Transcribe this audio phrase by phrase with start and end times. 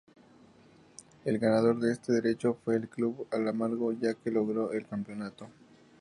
[1.25, 5.47] El ganador de este derecho fue el Club Almagro, ya que logró el campeonato.